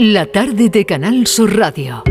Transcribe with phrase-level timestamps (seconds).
[0.00, 2.04] La tarde de Canal Sur Radio.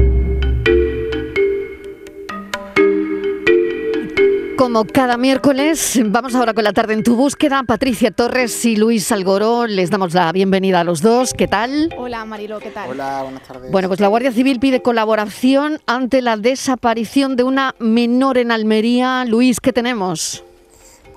[4.58, 7.64] Como cada miércoles, vamos ahora con la tarde en tu búsqueda.
[7.64, 11.34] Patricia Torres y Luis Algoró, les damos la bienvenida a los dos.
[11.34, 11.96] ¿Qué tal?
[11.98, 12.90] Hola Marilo, ¿qué tal?
[12.90, 13.72] Hola, buenas tardes.
[13.72, 19.24] Bueno, pues la Guardia Civil pide colaboración ante la desaparición de una menor en Almería.
[19.24, 20.44] Luis, ¿qué tenemos?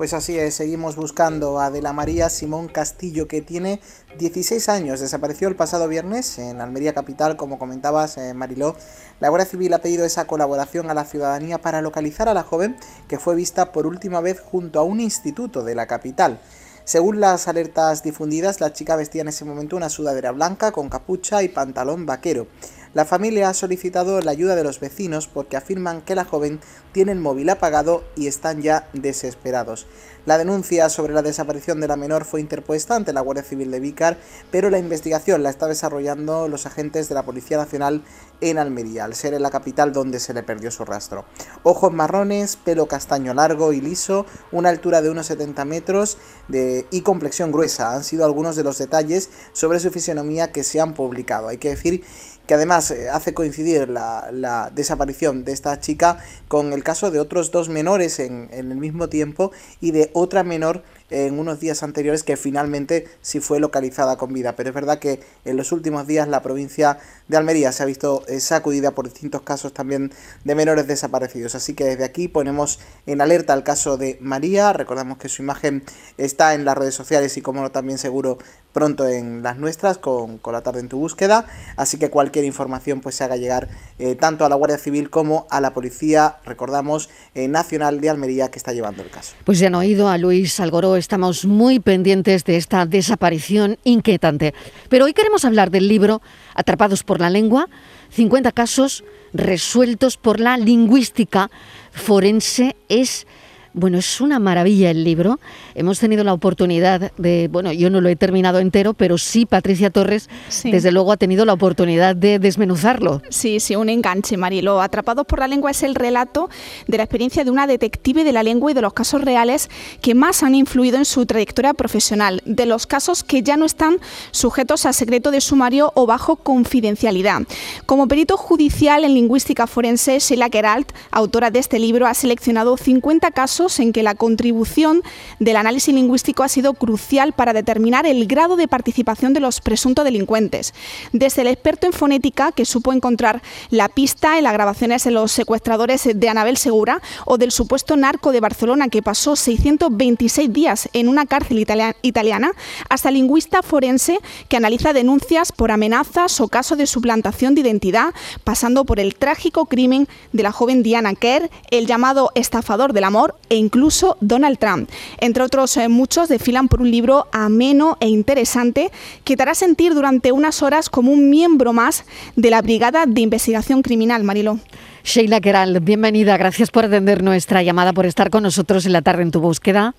[0.00, 3.82] Pues así es, seguimos buscando a De la María Simón Castillo, que tiene
[4.18, 5.00] 16 años.
[5.00, 8.77] Desapareció el pasado viernes en Almería Capital, como comentabas, eh, Mariló.
[9.20, 12.78] La Guardia Civil ha pedido esa colaboración a la ciudadanía para localizar a la joven
[13.08, 16.41] que fue vista por última vez junto a un instituto de la capital.
[16.90, 21.40] Según las alertas difundidas, la chica vestía en ese momento una sudadera blanca con capucha
[21.44, 22.48] y pantalón vaquero.
[22.94, 26.58] La familia ha solicitado la ayuda de los vecinos porque afirman que la joven
[26.90, 29.86] tiene el móvil apagado y están ya desesperados.
[30.27, 33.80] La denuncia sobre la desaparición de la menor fue interpuesta ante la Guardia Civil de
[33.80, 34.19] Vícar,
[34.51, 38.02] pero la investigación la está desarrollando los agentes de la Policía Nacional
[38.42, 41.25] en Almería, al ser en la capital donde se le perdió su rastro.
[41.62, 46.19] Ojos marrones, pelo castaño largo y liso, una altura de unos 70 metros
[46.50, 50.92] y complexión gruesa han sido algunos de los detalles sobre su fisionomía que se han
[50.94, 51.48] publicado.
[51.48, 52.05] Hay que decir
[52.51, 57.53] que además eh, hace coincidir la, desaparición de esta chica con el caso de otros
[57.53, 62.22] dos menores en, en el mismo tiempo y de otra menor en unos días anteriores
[62.22, 64.56] que finalmente sí fue localizada con vida.
[64.56, 68.25] Pero es verdad que en los últimos días la provincia de Almería se ha visto
[68.27, 70.12] eh, sacudida por distintos casos también
[70.44, 71.55] de menores desaparecidos.
[71.55, 74.72] Así que desde aquí ponemos en alerta el caso de María.
[74.72, 75.84] Recordamos que su imagen
[76.19, 78.38] está en las redes sociales y como no también seguro
[78.72, 81.47] pronto en las nuestras con, con, la tarde en tu búsqueda.
[81.77, 85.47] Así que cualquier información pues se haga llegar eh, tanto a la Guardia Civil como
[85.50, 89.34] a la Policía, recordamos, eh, Nacional de Almería que está llevando el caso.
[89.44, 94.55] Pues ya han oído a Luis Algoró estamos muy pendientes de esta desaparición inquietante.
[94.89, 96.23] Pero hoy queremos hablar del libro
[96.55, 97.69] Atrapados por la lengua,
[98.11, 101.51] 50 casos resueltos por la lingüística
[101.91, 102.77] forense.
[102.89, 103.27] Es
[103.72, 105.38] bueno, es una maravilla el libro.
[105.75, 109.91] Hemos tenido la oportunidad de, bueno, yo no lo he terminado entero, pero sí Patricia
[109.91, 110.28] Torres,
[110.64, 113.22] desde luego, ha tenido la oportunidad de desmenuzarlo.
[113.28, 114.80] Sí, sí, un enganche, Marilo.
[114.80, 116.50] Atrapados por la lengua es el relato
[116.86, 119.70] de la experiencia de una detective de la lengua y de los casos reales
[120.00, 123.98] que más han influido en su trayectoria profesional, de los casos que ya no están
[124.32, 127.42] sujetos a secreto de sumario o bajo confidencialidad.
[127.86, 133.30] Como perito judicial en lingüística forense, Sheila Geralt, autora de este libro, ha seleccionado 50
[133.30, 135.03] casos en que la contribución
[135.38, 140.04] del análisis lingüístico ha sido crucial para determinar el grado de participación de los presuntos
[140.04, 140.72] delincuentes.
[141.12, 145.31] Desde el experto en fonética, que supo encontrar la pista en las grabaciones de los
[145.31, 151.09] secuestradores de Anabel Segura, o del supuesto narco de Barcelona, que pasó 626 días en
[151.09, 151.59] una cárcel
[152.03, 152.53] italiana,
[152.88, 158.15] hasta el lingüista forense, que analiza denuncias por amenazas o casos de suplantación de identidad,
[158.42, 163.37] pasando por el trágico crimen de la joven Diana Kerr, el llamado estafador del amor
[163.50, 164.88] e incluso Donald Trump.
[165.19, 168.91] Entre otros eh, muchos desfilan por un libro ameno e interesante
[169.25, 172.06] que te hará sentir durante unas horas como un miembro más
[172.37, 174.59] de la Brigada de Investigación Criminal, Marilo.
[175.05, 176.37] Sheila Keral, bienvenida.
[176.37, 179.94] Gracias por atender nuestra llamada, por estar con nosotros en la tarde en tu búsqueda.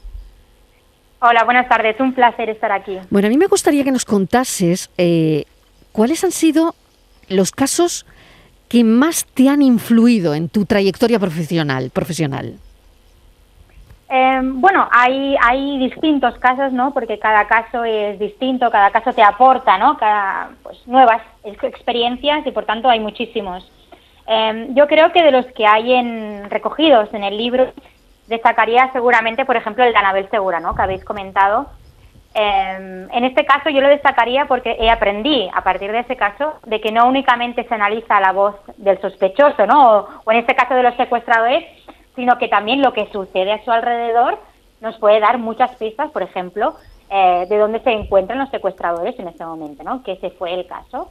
[1.20, 2.00] Hola, buenas tardes.
[2.00, 2.98] Un placer estar aquí.
[3.10, 5.44] Bueno, a mí me gustaría que nos contases eh,
[5.92, 6.74] cuáles han sido
[7.28, 8.06] los casos
[8.68, 11.90] que más te han influido en tu trayectoria profesional.
[11.92, 12.56] profesional.
[14.14, 16.94] Em, bueno, hay, hay distintos casos, ¿no?
[16.94, 19.96] Porque cada caso es distinto, cada caso te aporta, ¿no?
[19.96, 23.72] Cada, pues, nuevas experiencias y por tanto hay muchísimos.
[24.28, 27.72] Em, yo creo que de los que hay en, recogidos en el libro,
[28.28, 30.76] destacaría seguramente, por ejemplo, el de Anabel Segura, ¿no?
[30.76, 31.68] Que habéis comentado.
[32.34, 36.82] Em, en este caso yo lo destacaría porque aprendí a partir de ese caso de
[36.82, 40.08] que no únicamente se analiza la voz del sospechoso, ¿no?
[40.26, 41.66] o en este caso de los secuestradores,
[42.22, 44.38] sino que también lo que sucede a su alrededor
[44.80, 46.76] nos puede dar muchas pistas, por ejemplo,
[47.10, 50.04] eh, de dónde se encuentran los secuestradores en este momento, ¿no?
[50.04, 51.10] Que ese fue el caso.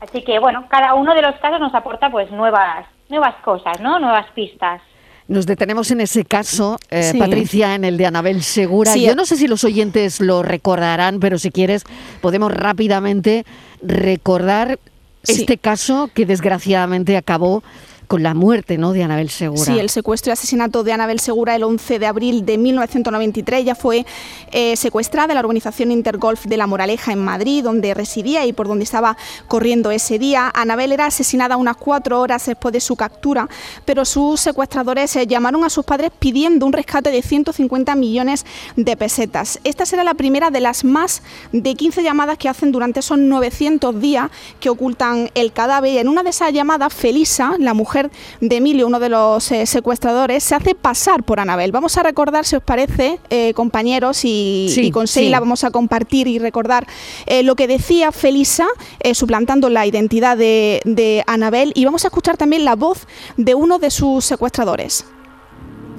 [0.00, 4.00] Así que, bueno, cada uno de los casos nos aporta pues nuevas, nuevas cosas, ¿no?
[4.00, 4.82] Nuevas pistas.
[5.28, 8.96] Nos detenemos en ese caso, eh, Patricia, en el de Anabel Segura.
[8.96, 11.84] Yo no sé si los oyentes lo recordarán, pero si quieres
[12.20, 13.44] podemos rápidamente
[13.82, 14.80] recordar
[15.22, 17.62] este caso que desgraciadamente acabó
[18.10, 18.92] con la muerte ¿no?
[18.92, 19.62] de Anabel Segura.
[19.62, 23.60] Sí, el secuestro y asesinato de Anabel Segura el 11 de abril de 1993.
[23.60, 24.04] Ella fue
[24.50, 28.66] eh, secuestrada en la organización Intergolf de La Moraleja en Madrid, donde residía y por
[28.66, 29.16] donde estaba
[29.46, 30.50] corriendo ese día.
[30.56, 33.48] Anabel era asesinada unas cuatro horas después de su captura,
[33.84, 38.96] pero sus secuestradores eh, llamaron a sus padres pidiendo un rescate de 150 millones de
[38.96, 39.60] pesetas.
[39.62, 41.22] Esta será la primera de las más
[41.52, 45.92] de 15 llamadas que hacen durante esos 900 días que ocultan el cadáver.
[45.92, 47.99] Y en una de esas llamadas, Felisa, la mujer
[48.40, 51.72] de Emilio, uno de los eh, secuestradores, se hace pasar por Anabel.
[51.72, 56.38] Vamos a recordar, si os parece, eh, compañeros, y, con Seila vamos a compartir y
[56.38, 56.86] recordar
[57.26, 58.66] eh, lo que decía Felisa,
[59.12, 63.06] suplantando la identidad de, de Anabel, y vamos a escuchar también la voz
[63.36, 65.04] de uno de sus secuestradores.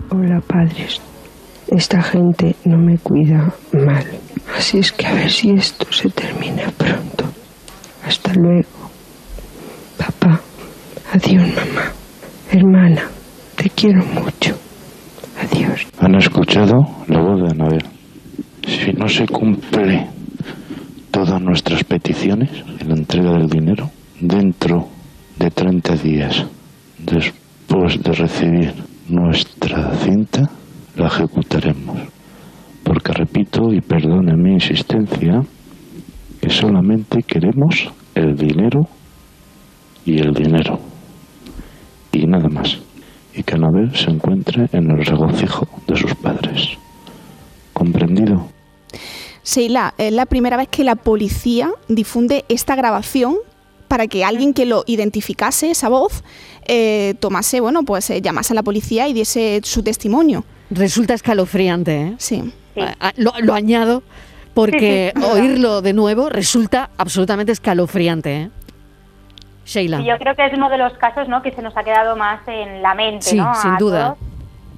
[0.09, 0.99] Hola padres,
[1.67, 4.05] esta gente no me cuida mal,
[4.57, 7.25] así es que a ver si esto se termina pronto.
[8.05, 8.67] Hasta luego.
[9.97, 10.41] Papá,
[11.11, 11.91] adiós mamá.
[12.51, 13.03] Hermana,
[13.55, 14.55] te quiero mucho.
[15.41, 15.87] Adiós.
[15.99, 16.75] ¿Han escuchado
[17.07, 17.85] la voz de Anabel?
[18.65, 20.07] Si no se cumple
[21.11, 22.49] todas nuestras peticiones
[22.79, 24.87] en la entrega del dinero, dentro
[25.37, 26.45] de 30 días
[26.99, 28.73] después de recibir
[29.09, 30.49] nuestra cinta,
[30.95, 31.99] la ejecutaremos.
[32.83, 35.41] Porque repito, y perdone mi insistencia,
[36.41, 38.81] que solamente queremos el dinero
[40.05, 40.90] y el dinero
[42.11, 42.77] y nada más,
[43.33, 46.77] y que Anabel se encuentre en el regocijo de sus padres.
[47.73, 48.47] ¿Comprendido?
[49.43, 53.37] Sheila, es la primera vez que la policía difunde esta grabación
[53.87, 56.23] para que alguien que lo identificase, esa voz,
[56.65, 60.45] eh, tomase, bueno, pues eh, llamase a la policía y diese su testimonio.
[60.69, 62.15] Resulta escalofriante, ¿eh?
[62.17, 62.41] Sí.
[63.17, 64.01] Lo, añado
[64.53, 68.49] porque oírlo de nuevo resulta absolutamente escalofriante, ¿eh?
[69.65, 71.41] Yo creo que es uno de los casos ¿no?
[71.41, 74.15] que se nos ha quedado más en la mente, sí, sin duda.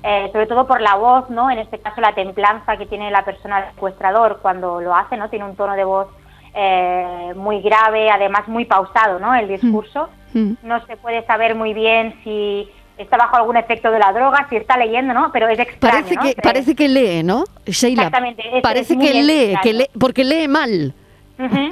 [0.06, 1.50] Eh, sobre todo por la voz, ¿no?
[1.50, 5.30] En este caso la templanza que tiene la persona secuestrador cuando lo hace, ¿no?
[5.30, 6.08] Tiene un tono de voz
[6.54, 9.34] eh, muy grave, además muy pausado, ¿no?
[9.34, 10.10] El discurso.
[10.34, 10.40] Mm.
[10.40, 10.58] Mm.
[10.64, 14.58] No se puede saber muy bien si está bajo algún efecto de la droga, si
[14.58, 15.32] está leyendo, ¿no?
[15.32, 17.46] Pero es extraño, Parece que, parece que lee, ¿no?
[17.66, 18.04] Sheila.
[18.04, 18.44] Exactamente.
[18.62, 20.94] parece que lee, que lee, porque lee mal.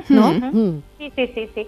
[0.07, 0.31] ¿No?
[0.31, 0.81] Mm.
[0.97, 1.67] Sí, sí, sí, sí.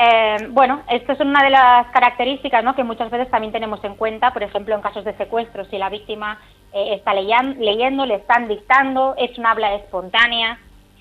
[0.00, 2.76] Eh, bueno, esto es una de las características ¿no?
[2.76, 5.88] que muchas veces también tenemos en cuenta, por ejemplo, en casos de secuestro, si la
[5.88, 6.38] víctima
[6.72, 10.60] eh, está leyendo, le están dictando, es una habla espontánea.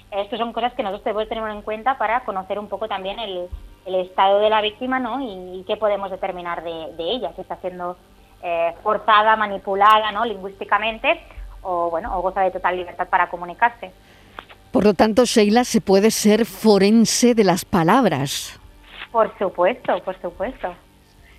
[0.09, 3.47] Estas son cosas que nosotros debemos tener en cuenta para conocer un poco también el,
[3.85, 5.21] estado de la víctima ¿no?
[5.21, 7.97] y, qué podemos determinar de, ella, si está siendo
[8.41, 10.25] eh, forzada, manipulada ¿no?
[10.25, 11.21] lingüísticamente
[11.61, 13.91] o, bueno, o goza de total libertad para comunicarse.
[14.71, 18.56] Por lo tanto, Sheila, se puede ser forense de las palabras.
[19.17, 20.75] Por supuesto, por supuesto.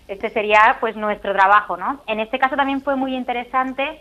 [0.09, 2.01] Este sería pues nuestro trabajo, ¿no?
[2.09, 4.01] En este caso también fue muy interesante,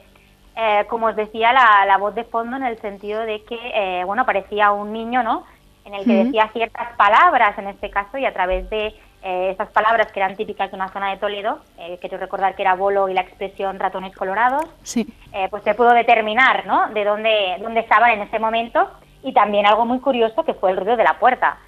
[0.56, 4.26] eh, como os decía, la, voz de fondo en el sentido de que, eh, bueno,
[4.26, 5.44] parecía un niño, ¿no?
[5.86, 9.70] En el que decía ciertas palabras en este caso y a través de eh, esas
[9.70, 11.60] palabras que eran típicas de una zona de Toledo,
[12.02, 15.06] quiero recordar que era bolo y la expresión ratones colorados, sí.
[15.52, 16.90] pues se pudo determinar, ¿no?
[16.96, 18.90] De dónde, dónde estaban en ese momento
[19.22, 21.60] y también algo muy curioso que fue el ruido de la puerta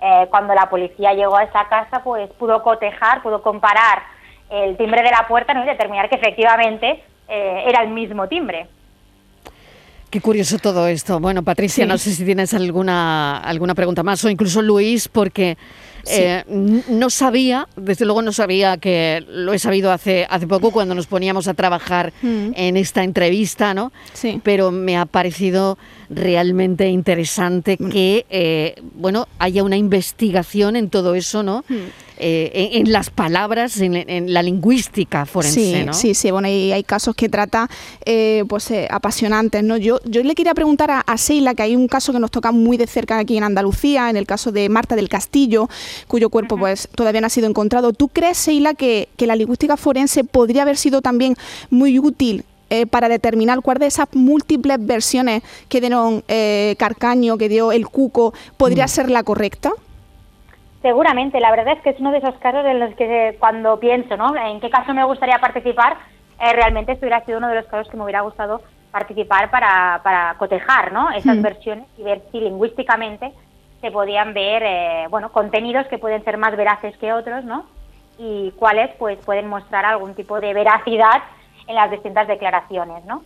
[0.00, 4.02] eh, cuando la policía llegó a esa casa, pues pudo cotejar, pudo comparar
[4.50, 8.66] el timbre de la puerta y determinar que efectivamente eh, era el mismo timbre.
[10.10, 11.20] Qué curioso todo esto.
[11.20, 15.58] Bueno, Patricia, no sé si tienes alguna, alguna pregunta más o incluso Luis, porque
[16.06, 16.44] eh,
[16.88, 21.06] no sabía, desde luego no sabía que lo he sabido hace, hace poco cuando nos
[21.06, 22.50] poníamos a trabajar mm.
[22.54, 23.92] en esta entrevista, ¿no?
[24.12, 24.40] Sí.
[24.42, 25.78] Pero me ha parecido
[26.10, 27.88] realmente interesante mm.
[27.88, 31.64] que, eh, bueno, haya una investigación en todo eso, ¿no?
[31.68, 31.74] Mm.
[32.20, 35.92] Eh, en, las palabras, en, la lingüística forense, sí, ¿no?
[35.92, 37.70] Sí, sí, bueno, y hay casos que trata,
[38.04, 39.76] eh, pues, apasionantes, ¿no?
[39.76, 42.50] Yo, yo le quería preguntar a, a Seila, que hay un caso que nos toca
[42.50, 45.68] muy de cerca aquí en Andalucía, en el caso de Marta del Castillo,
[46.06, 47.92] cuyo cuerpo, pues, todavía no ha sido encontrado.
[47.92, 51.34] ¿Tú crees, Seila, que, que la lingüística forense podría haber sido también
[51.70, 57.48] muy útil eh, para determinar cuál de esas múltiples versiones que dieron eh, Carcaño, que
[57.48, 58.88] dio el Cuco, podría mm.
[58.88, 59.72] ser la correcta?
[60.82, 64.18] Seguramente, la verdad es que es uno de esos casos en los que cuando pienso,
[64.18, 64.36] ¿no?
[64.36, 65.96] En qué caso me gustaría participar,
[66.40, 70.02] eh, realmente esto hubiera sido uno de los casos que me hubiera gustado participar para,
[70.04, 71.10] para cotejar, ¿no?
[71.12, 71.42] Esas mm.
[71.42, 73.32] versiones y ver si lingüísticamente
[73.80, 77.66] se podían ver, bueno, contenidos que pueden ser más veraces que otros, ¿no?
[78.18, 81.22] Y cuáles, pues, pueden mostrar algún tipo de veracidad
[81.66, 83.22] en las distintas declaraciones, ¿no?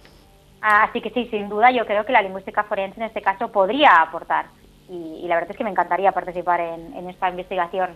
[0.61, 4.00] Así que sí, sin duda yo creo que la lingüística forense en este caso podría
[4.00, 4.47] aportar
[4.88, 7.90] y, la verdad es que me encantaría participar en, esta investigación.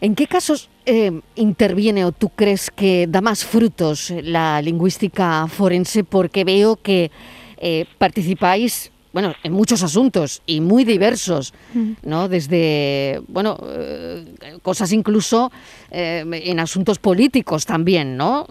[0.00, 6.04] ¿En qué casos eh, interviene o tú crees que da más frutos la lingüística forense?
[6.04, 7.10] Porque veo que
[7.58, 11.54] eh, participáis bueno, en muchos asuntos y muy diversos,
[12.02, 12.28] ¿no?
[12.28, 14.24] Desde, bueno, eh,
[14.60, 15.50] cosas incluso
[15.90, 18.46] en asuntos políticos también, ¿no?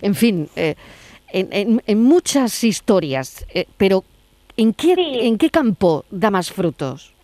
[0.00, 3.46] En fin, en, muchas historias,
[3.76, 4.04] pero
[4.56, 7.14] ¿en qué, ¿en qué campo da más frutos?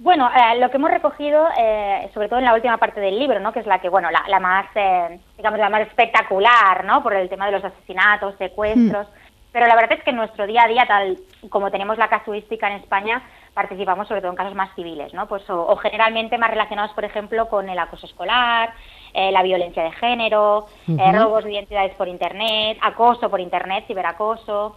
[0.00, 3.38] Bueno, eh, lo que hemos recogido, eh, sobre todo en la última parte del libro,
[3.38, 3.52] ¿no?
[3.52, 7.02] que es la que, bueno, la, más, eh, digamos, la más espectacular, ¿no?
[7.02, 9.06] Por el tema de los asesinatos, secuestros.
[9.06, 9.19] Mm.
[9.52, 12.68] Pero la verdad es que en nuestro día a día, tal como tenemos la casuística
[12.68, 15.26] en España, participamos sobre todo en casos más civiles, ¿no?
[15.26, 18.72] Pues o, generalmente más relacionados, por ejemplo, con el acoso escolar,
[19.12, 24.76] la violencia de género, robos de identidades por internet, acoso por internet, ciberacoso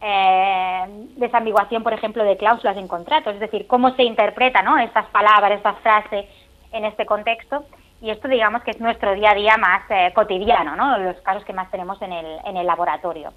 [0.00, 0.86] eh,
[1.16, 4.78] desambiguación, por ejemplo, de cláusulas en contratos, es decir, cómo se interpreta ¿no?
[4.78, 6.26] estas palabras, estas frases
[6.72, 7.64] en este contexto.
[8.00, 10.96] Y esto, digamos, que es nuestro día a día más eh, cotidiano, ¿no?
[10.96, 13.32] los casos que más tenemos en el, en el laboratorio.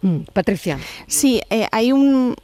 [0.00, 0.78] Mm, Patricia.
[1.08, 2.36] Sí, eh, hay un,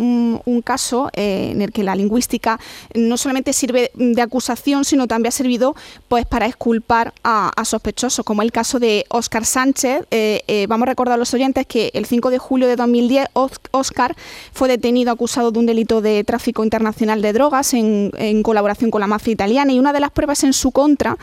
[0.65, 2.59] caso eh, en el que la lingüística
[2.95, 5.77] no solamente sirve de acusación, sino también ha servido
[6.09, 10.07] pues para exculpar a, sospechosos, como el caso de Óscar Sánchez.
[10.11, 14.17] Eh, vamos a recordar a los oyentes que el 5 de julio de 2010 Óscar
[14.53, 19.01] fue detenido acusado de un delito de tráfico internacional de drogas en, en colaboración con
[19.01, 21.19] la mafia italiana y una de las pruebas en su contra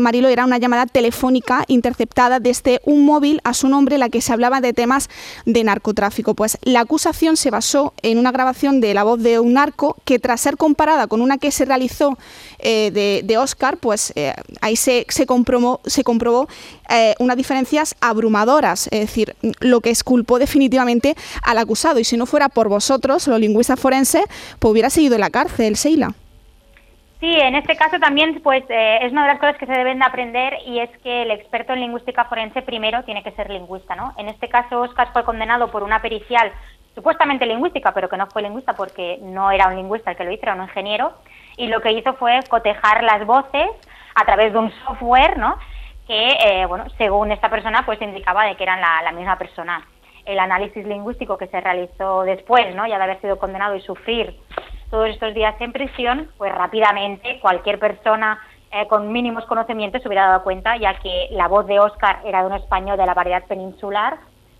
[0.00, 4.22] Marilo, era una llamada telefónica interceptada desde un móvil a su nombre en la que
[4.22, 5.10] se hablaba de temas
[5.46, 6.34] de narcotráfico.
[6.34, 10.18] Pues la acusación se basó en una grabación de la voz de un narco que
[10.18, 12.18] tras ser comparada con una que se realizó
[12.58, 16.48] eh, de, Oscar, pues eh, ahí se, se comprobó, se comprobó
[17.18, 21.98] unas diferencias abrumadoras, es decir, lo que esculpó definitivamente al acusado.
[21.98, 24.24] Y si no fuera por vosotros, los lingüistas forenses,
[24.58, 26.14] pues hubiera seguido en la cárcel, Seila.
[27.18, 29.98] Sí, en este caso también pues eh, es una de las cosas que se deben
[29.98, 33.96] de aprender y es que el experto en lingüística forense primero tiene que ser lingüista,
[33.96, 34.12] ¿no?
[34.18, 36.52] En este caso Oscar fue condenado por una pericial
[36.94, 40.30] supuestamente lingüística, pero que no fue lingüista porque no era un lingüista el que lo
[40.30, 41.14] hizo, era un ingeniero,
[41.56, 43.68] y lo que hizo fue cotejar las voces
[44.14, 45.58] a través de un software, ¿no?
[46.06, 49.86] Que, eh, bueno, según esta persona, pues indicaba de que eran la, la misma persona.
[50.24, 52.86] El análisis lingüístico que se realizó después, ¿no?
[52.86, 54.34] Ya de haber sido condenado y sufrir
[54.96, 58.40] todos estos días en prisión, pues rápidamente cualquier persona
[58.72, 62.40] eh, con mínimos conocimientos se hubiera dado cuenta, ya que la voz de Oscar era
[62.40, 64.16] de un español de la variedad peninsular,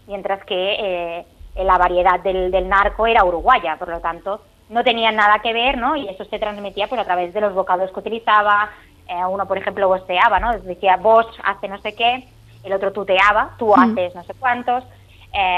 [0.06, 1.26] mientras que eh,
[1.64, 5.96] la variedad del, narco era uruguaya, por lo tanto no tenían nada que ver, ¿no?
[5.96, 8.68] Y eso se transmitía pues a través de los vocablos que utilizaba,
[9.08, 10.52] eh, uno por ejemplo voceaba, ¿no?
[10.58, 12.28] Decía vos hace no sé qué,
[12.62, 13.80] el otro tuteaba, tú mm.
[13.80, 14.84] haces no sé cuántos,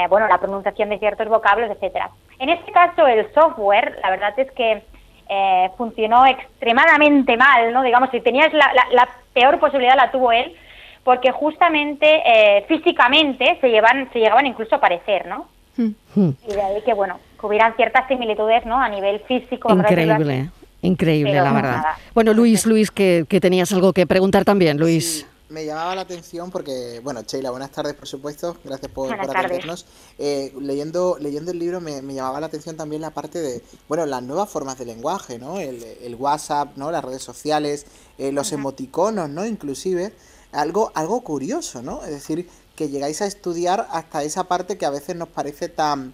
[0.09, 2.11] bueno, la pronunciación de ciertos vocablos, etcétera.
[2.39, 4.81] En este caso, el software, la verdad es que
[5.29, 7.83] eh, funcionó extremadamente mal, ¿no?
[7.83, 10.55] Digamos, si tenías la, peor posibilidad la tuvo él,
[11.03, 15.47] porque justamente eh, físicamente se, llevan, se llegaban incluso a parecer, ¿no?
[15.77, 16.29] Hmm.
[16.47, 18.81] Y de ahí que, bueno, que hubieran ciertas similitudes, ¿no?
[18.81, 19.71] A nivel físico.
[19.71, 20.49] Increíble,
[20.81, 21.83] increíble, la verdad.
[22.13, 26.51] Bueno, Luis, Luis, que, que, tenías algo que preguntar también, Luis me llamaba la atención
[26.51, 29.85] porque, bueno, Sheila, buenas tardes, por supuesto, gracias por, atendernos.
[30.17, 34.21] Eh, leyendo, leyendo el libro me, llamaba la atención también la parte de, bueno, las
[34.21, 35.59] nuevas formas de lenguaje, ¿no?
[35.59, 36.91] El, WhatsApp, ¿no?
[36.91, 37.85] Las redes sociales,
[38.17, 39.45] eh, los emoticonos, ¿no?
[39.45, 40.13] Inclusive,
[40.51, 42.03] algo, algo curioso, ¿no?
[42.03, 46.13] Es decir, que llegáis a estudiar hasta esa parte que a veces nos parece tan,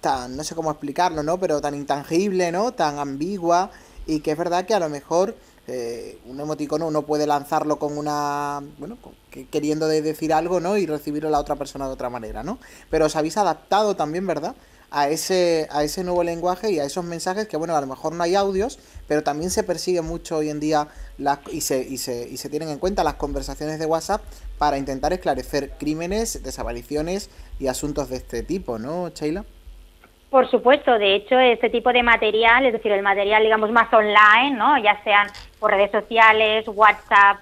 [0.00, 1.38] tan, no sé cómo explicarlo, ¿no?
[1.38, 2.72] Pero tan intangible, ¿no?
[2.72, 3.70] Tan ambigua
[4.06, 5.36] y que es verdad que a lo mejor
[5.68, 8.98] eh, un emoticono uno puede lanzarlo con una, bueno,
[9.50, 10.76] queriendo decir algo, ¿no?
[10.76, 12.58] Y recibirlo la otra persona de otra manera, ¿no?
[12.90, 14.54] Pero os habéis adaptado también, ¿verdad?
[14.90, 18.14] A ese, a ese nuevo lenguaje y a esos mensajes que, bueno, a lo mejor
[18.14, 20.86] no hay audios, pero también se persigue mucho hoy en día
[21.18, 24.22] las, y, se, y, se, y se tienen en cuenta las conversaciones de WhatsApp
[24.58, 29.44] para intentar esclarecer crímenes, desapariciones y asuntos de este tipo, ¿no, Sheila?
[30.36, 34.50] Por supuesto, de hecho, este tipo de material, es decir, el material, digamos, más online,
[34.54, 34.76] ¿no?
[34.76, 35.28] ya sean
[35.58, 37.38] por redes sociales, WhatsApp,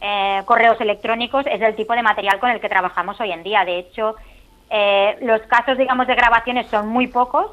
[0.00, 3.66] eh, correos electrónicos, es el tipo de material con el que trabajamos hoy en día.
[3.66, 4.16] De hecho,
[4.70, 7.50] eh, los casos, digamos, de grabaciones son muy pocos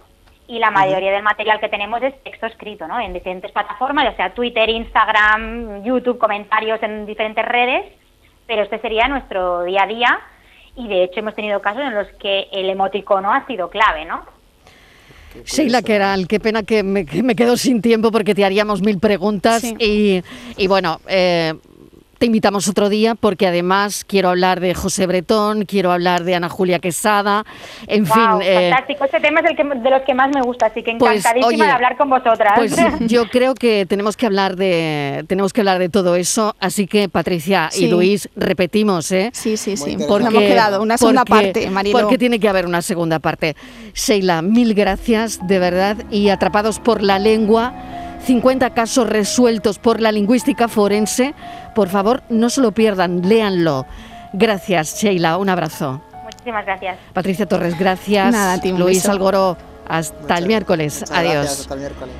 [0.47, 2.97] y la mayoría del material que tenemos es texto escrito, ¿no?
[2.97, 7.83] En diferentes plataformas, ya sea Twitter, Instagram, YouTube, comentarios en diferentes redes,
[8.47, 10.19] pero este sería nuestro día a día
[10.77, 14.34] y de hecho hemos tenido casos en los que el emoticono ha sido clave, ¿no?
[15.43, 20.21] Sheila Keral, qué pena que me, quedo sin tiempo porque te haríamos mil preguntas y,
[20.67, 21.53] bueno, eh,
[22.17, 26.50] te invitamos otro día porque además quiero hablar de José Bretón, quiero hablar de Ana
[26.50, 27.45] Julia Quesada,
[27.88, 28.48] en Guau, fin.
[28.50, 29.05] eh, fantástico.
[29.05, 31.48] Este tema es el que, de los que más me gusta, así que Pues, encantadísima
[31.48, 32.53] oye, de hablar con vosotras.
[32.55, 36.88] Pues yo creo que tenemos que hablar de tenemos que hablar de todo eso, así
[36.88, 37.88] que Patricia y Sí.
[37.89, 39.29] Luis repetimos, ¿eh?
[39.34, 39.95] Sí, sí, sí.
[39.98, 42.00] Nos hemos quedado una segunda porque- parte, Mariló.
[42.00, 43.55] Porque tiene que haber una segunda parte.
[43.93, 47.74] Sheila, mil gracias, de verdad, y atrapados por la lengua,
[48.25, 51.34] 50 casos resueltos por la lingüística forense.
[51.74, 53.86] Por favor, no se lo pierdan, léanlo.
[54.34, 56.01] Gracias, Sheila, un abrazo.
[56.24, 56.98] Muchísimas gracias.
[57.13, 58.32] Patricia Torres, gracias.
[58.32, 59.08] Nada, Luis.
[59.08, 61.03] Algoró, hasta el miércoles.
[61.12, 61.34] Adiós.
[61.34, 62.15] gracias, hasta el miércoles.